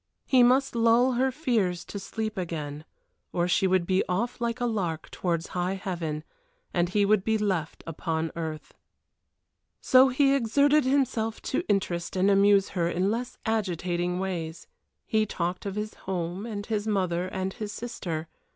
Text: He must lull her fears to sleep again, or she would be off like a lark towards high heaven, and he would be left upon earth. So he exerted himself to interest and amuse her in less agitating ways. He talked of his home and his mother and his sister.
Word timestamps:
He 0.25 0.41
must 0.41 0.73
lull 0.73 1.11
her 1.11 1.31
fears 1.31 1.85
to 1.85 1.99
sleep 1.99 2.35
again, 2.35 2.85
or 3.31 3.47
she 3.47 3.67
would 3.67 3.85
be 3.85 4.03
off 4.09 4.41
like 4.41 4.59
a 4.59 4.65
lark 4.65 5.11
towards 5.11 5.49
high 5.49 5.75
heaven, 5.75 6.23
and 6.73 6.89
he 6.89 7.05
would 7.05 7.23
be 7.23 7.37
left 7.37 7.83
upon 7.85 8.31
earth. 8.35 8.73
So 9.79 10.09
he 10.09 10.33
exerted 10.33 10.85
himself 10.85 11.39
to 11.43 11.63
interest 11.67 12.15
and 12.15 12.31
amuse 12.31 12.69
her 12.69 12.89
in 12.89 13.11
less 13.11 13.37
agitating 13.45 14.17
ways. 14.17 14.65
He 15.05 15.27
talked 15.27 15.67
of 15.67 15.75
his 15.75 15.93
home 15.93 16.47
and 16.47 16.65
his 16.65 16.87
mother 16.87 17.27
and 17.27 17.53
his 17.53 17.71
sister. 17.71 18.27